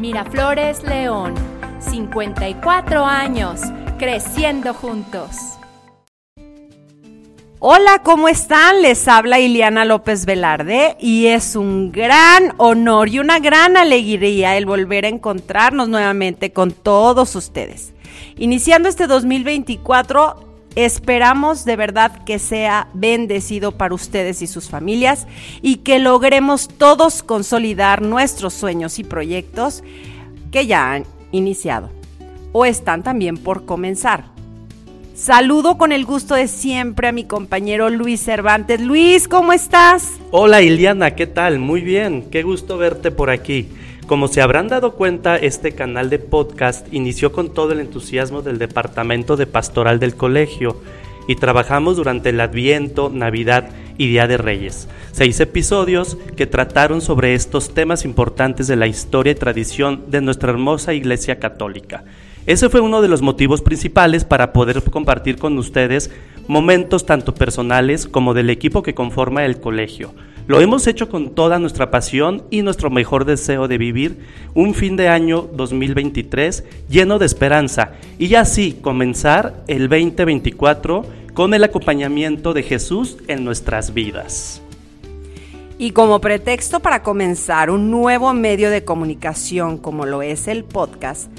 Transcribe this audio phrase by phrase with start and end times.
[0.00, 1.34] Miraflores León,
[1.78, 3.60] 54 años,
[3.98, 5.36] creciendo juntos.
[7.58, 8.80] Hola, ¿cómo están?
[8.80, 14.64] Les habla Iliana López Velarde y es un gran honor y una gran alegría el
[14.64, 17.92] volver a encontrarnos nuevamente con todos ustedes.
[18.38, 25.26] Iniciando este 2024, esperamos de verdad que sea bendecido para ustedes y sus familias
[25.62, 29.82] y que logremos todos consolidar nuestros sueños y proyectos
[30.50, 31.90] que ya han iniciado
[32.52, 34.24] o están también por comenzar.
[35.14, 38.80] Saludo con el gusto de siempre a mi compañero Luis Cervantes.
[38.80, 40.12] Luis, ¿cómo estás?
[40.30, 41.58] Hola Iliana, ¿qué tal?
[41.58, 43.68] Muy bien, qué gusto verte por aquí.
[44.10, 48.58] Como se habrán dado cuenta, este canal de podcast inició con todo el entusiasmo del
[48.58, 50.80] Departamento de Pastoral del Colegio
[51.28, 54.88] y trabajamos durante el Adviento, Navidad y Día de Reyes.
[55.12, 60.50] Seis episodios que trataron sobre estos temas importantes de la historia y tradición de nuestra
[60.50, 62.02] hermosa Iglesia Católica.
[62.46, 66.10] Ese fue uno de los motivos principales para poder compartir con ustedes
[66.48, 70.12] momentos tanto personales como del equipo que conforma el colegio.
[70.50, 74.96] Lo hemos hecho con toda nuestra pasión y nuestro mejor deseo de vivir un fin
[74.96, 82.64] de año 2023 lleno de esperanza y así comenzar el 2024 con el acompañamiento de
[82.64, 84.60] Jesús en nuestras vidas.
[85.78, 91.30] Y como pretexto para comenzar un nuevo medio de comunicación como lo es el podcast,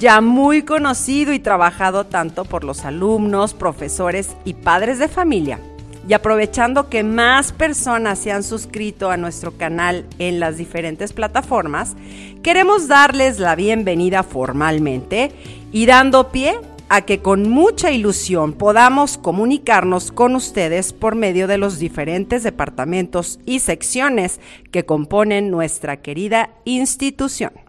[0.00, 5.60] ya muy conocido y trabajado tanto por los alumnos, profesores y padres de familia.
[6.08, 11.96] Y aprovechando que más personas se han suscrito a nuestro canal en las diferentes plataformas,
[12.42, 15.30] queremos darles la bienvenida formalmente
[15.70, 21.58] y dando pie a que con mucha ilusión podamos comunicarnos con ustedes por medio de
[21.58, 27.67] los diferentes departamentos y secciones que componen nuestra querida institución.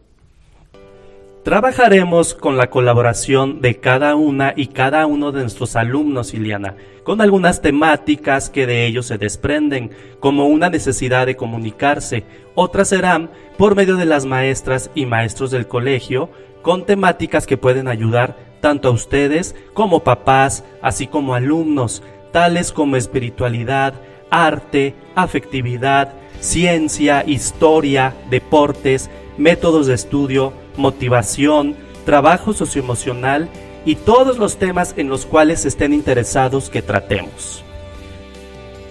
[1.50, 7.22] Trabajaremos con la colaboración de cada una y cada uno de nuestros alumnos, Iliana, con
[7.22, 12.24] algunas temáticas que de ellos se desprenden, como una necesidad de comunicarse.
[12.54, 16.30] Otras serán por medio de las maestras y maestros del colegio,
[16.62, 22.96] con temáticas que pueden ayudar tanto a ustedes como papás, así como alumnos, tales como
[22.96, 23.96] espiritualidad,
[24.30, 29.10] arte, afectividad, ciencia, historia, deportes,
[29.40, 31.76] métodos de estudio, motivación,
[32.06, 33.50] trabajo socioemocional
[33.86, 37.64] y todos los temas en los cuales estén interesados que tratemos.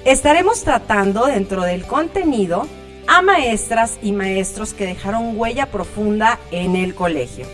[0.04, 2.66] Estaremos tratando dentro del contenido
[3.06, 7.46] a maestras y maestros que dejaron huella profunda en el colegio,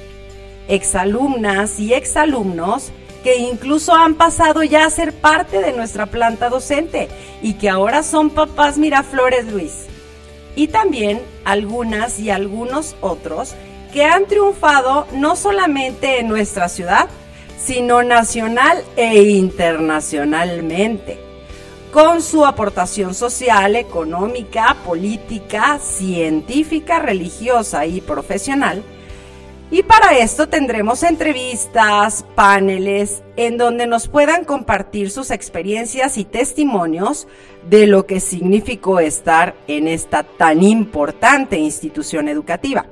[0.68, 2.92] exalumnas y exalumnos
[3.22, 7.08] que incluso han pasado ya a ser parte de nuestra planta docente
[7.40, 9.86] y que ahora son papás Miraflores Luis.
[10.56, 13.54] Y también algunas y algunos otros
[13.94, 17.08] que han triunfado no solamente en nuestra ciudad,
[17.56, 21.16] sino nacional e internacionalmente,
[21.92, 28.82] con su aportación social, económica, política, científica, religiosa y profesional.
[29.70, 37.28] Y para esto tendremos entrevistas, paneles, en donde nos puedan compartir sus experiencias y testimonios
[37.70, 42.86] de lo que significó estar en esta tan importante institución educativa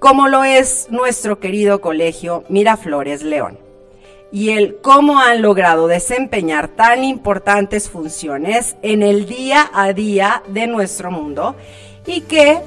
[0.00, 3.58] como lo es nuestro querido colegio Miraflores León,
[4.32, 10.66] y el cómo han logrado desempeñar tan importantes funciones en el día a día de
[10.66, 11.54] nuestro mundo
[12.06, 12.60] y qué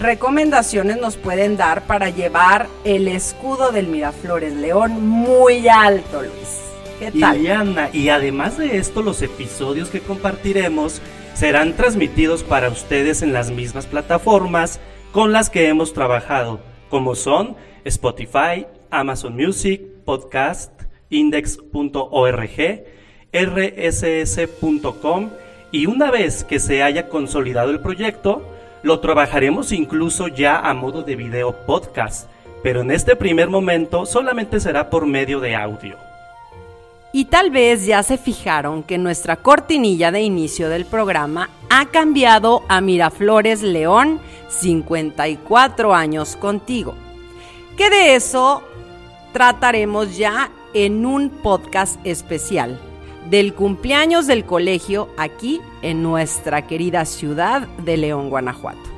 [0.00, 6.60] recomendaciones nos pueden dar para llevar el escudo del Miraflores León muy alto, Luis.
[6.98, 7.90] ¿Qué tal?
[7.92, 11.02] Y, y además de esto, los episodios que compartiremos
[11.34, 14.80] serán transmitidos para ustedes en las mismas plataformas
[15.12, 22.84] con las que hemos trabajado como son Spotify, Amazon Music, Podcast, Index.org,
[23.32, 25.30] rss.com
[25.72, 28.42] y una vez que se haya consolidado el proyecto,
[28.82, 32.28] lo trabajaremos incluso ya a modo de video podcast,
[32.62, 36.09] pero en este primer momento solamente será por medio de audio.
[37.12, 42.62] Y tal vez ya se fijaron que nuestra cortinilla de inicio del programa ha cambiado
[42.68, 46.94] a Miraflores León 54 años contigo.
[47.76, 48.62] Que de eso
[49.32, 52.78] trataremos ya en un podcast especial
[53.28, 58.90] del cumpleaños del colegio aquí en nuestra querida ciudad de León, Guanajuato.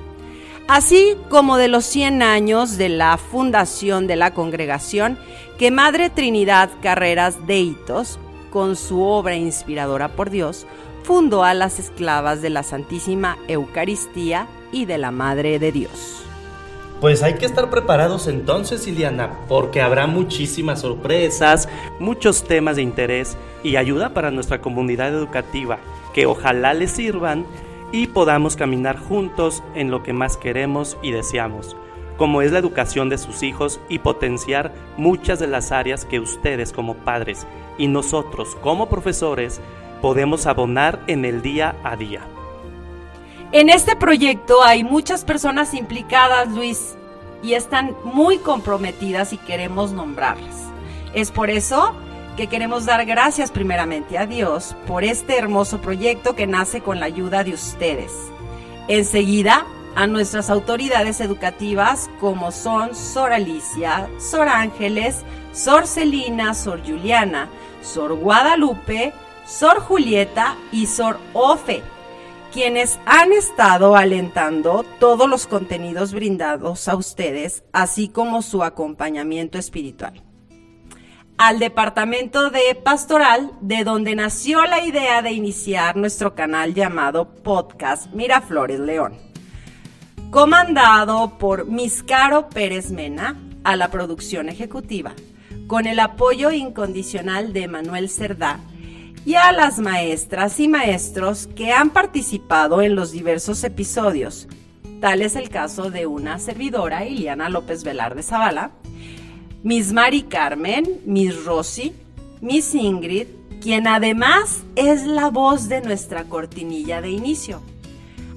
[0.68, 5.18] Así como de los 100 años de la fundación de la congregación
[5.58, 8.19] que Madre Trinidad Carreras de Hitos,
[8.50, 10.66] con su obra inspiradora por Dios,
[11.02, 16.22] fundó a las esclavas de la Santísima Eucaristía y de la Madre de Dios.
[17.00, 23.37] Pues hay que estar preparados entonces, Iliana, porque habrá muchísimas sorpresas, muchos temas de interés
[23.64, 25.81] y ayuda para nuestra comunidad educativa
[26.14, 27.44] que ojalá les sirvan
[27.90, 31.76] y podamos caminar juntos en lo que más queremos y deseamos,
[32.16, 36.72] como es la educación de sus hijos y potenciar muchas de las áreas que ustedes
[36.72, 37.46] como padres
[37.78, 39.60] y nosotros como profesores
[40.00, 42.22] podemos abonar en el día a día.
[43.52, 46.96] En este proyecto hay muchas personas implicadas, Luis,
[47.42, 50.68] y están muy comprometidas y queremos nombrarlas.
[51.12, 51.94] Es por eso
[52.36, 57.06] que queremos dar gracias primeramente a Dios por este hermoso proyecto que nace con la
[57.06, 58.12] ayuda de ustedes.
[58.88, 67.48] Enseguida, a nuestras autoridades educativas como son Sor Alicia, Sor Ángeles, Sor Celina, Sor Juliana,
[67.82, 69.12] Sor Guadalupe,
[69.46, 71.82] Sor Julieta y Sor Ofe
[72.52, 80.22] quienes han estado alentando todos los contenidos brindados a ustedes, así como su acompañamiento espiritual.
[81.38, 88.12] Al departamento de pastoral, de donde nació la idea de iniciar nuestro canal llamado Podcast
[88.12, 89.31] Miraflores León,
[90.32, 95.12] comandado por Miscaro Pérez Mena, a la producción ejecutiva,
[95.67, 98.58] con el apoyo incondicional de Manuel Cerdá
[99.26, 104.49] y a las maestras y maestros que han participado en los diversos episodios.
[105.02, 108.70] Tal es el caso de una servidora, Iliana López Velarde Zavala,
[109.62, 111.93] Miss Mari Carmen, Miss Rosy,
[112.40, 113.26] Miss Ingrid,
[113.61, 117.61] quien además es la voz de nuestra cortinilla de inicio.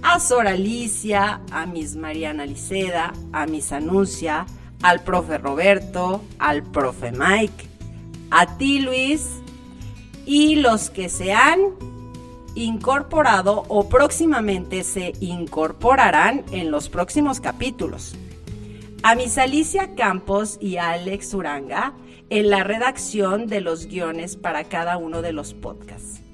[0.07, 4.45] A Sor Alicia, a Miss Mariana Liceda, a Miss Anuncia,
[4.83, 7.67] al profe Roberto, al profe Mike,
[8.29, 9.41] a ti Luis,
[10.27, 11.59] y los que se han
[12.53, 18.15] incorporado o próximamente se incorporarán en los próximos capítulos.
[19.01, 21.93] A Miss Alicia Campos y a Alex Uranga
[22.29, 26.24] en la redacción de los guiones para cada uno de los podcasts.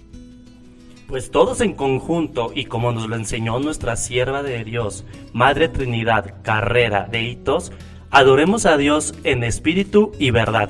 [1.11, 6.41] Pues todos en conjunto y como nos lo enseñó nuestra sierva de Dios, Madre Trinidad,
[6.41, 7.71] carrera de hitos,
[8.09, 10.69] adoremos a Dios en espíritu y verdad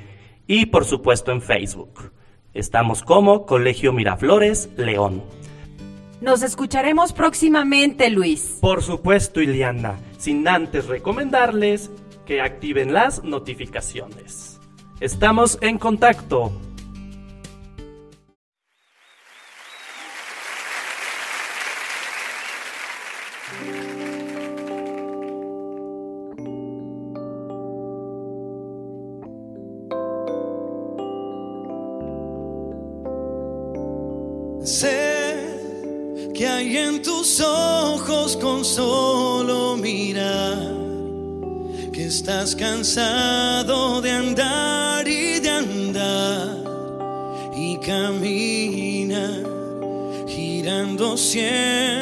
[0.47, 2.13] y por supuesto en Facebook.
[2.55, 5.23] Estamos como Colegio Miraflores, León.
[6.21, 8.59] Nos escucharemos próximamente, Luis.
[8.61, 11.91] Por supuesto, Iliana, sin antes recomendarles
[12.27, 14.61] que activen las notificaciones.
[15.01, 16.53] Estamos en contacto.
[37.41, 40.75] Ojos con solo mirar
[41.93, 46.65] que estás cansado de andar y de andar
[47.57, 49.43] y caminar
[50.27, 52.02] girando siempre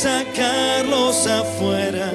[0.00, 2.10] sacarlos afuera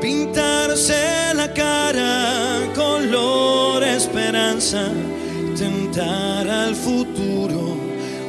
[0.00, 4.88] pintarse la cara color esperanza
[5.56, 7.76] tentar al futuro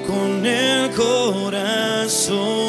[0.06, 2.63] con el corazón.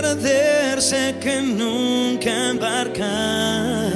[0.00, 3.92] Perderse que nunca embarcar.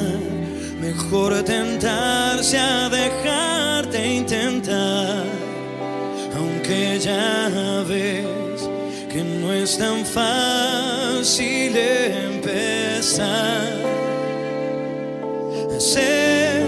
[0.81, 5.25] Mejor tentarse a dejarte intentar,
[6.37, 8.69] aunque ya ves
[9.11, 11.77] que no es tan fácil
[12.29, 13.73] empezar.
[15.79, 16.63] Sé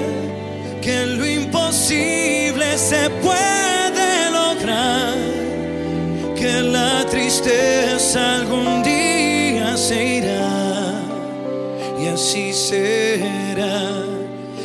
[0.80, 5.14] que lo imposible se puede lograr,
[6.36, 8.45] que la tristeza
[12.68, 13.78] será.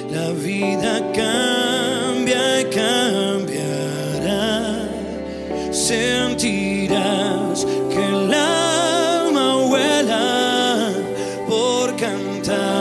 [0.10, 2.46] La vida cambia
[2.80, 4.50] cambiará.
[5.72, 7.58] Sentirás
[7.92, 10.26] que el alma vuela
[11.48, 12.81] por cantar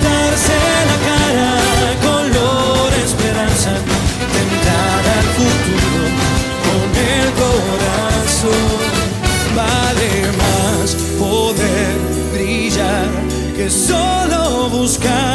[0.00, 0.58] pintarse
[0.90, 1.52] la cara,
[2.02, 3.70] color esperanza,
[4.36, 6.04] tentar al futuro
[6.66, 8.68] con el corazón.
[9.54, 11.96] Vale más poder
[12.32, 13.08] brillar
[13.56, 15.29] que solo buscar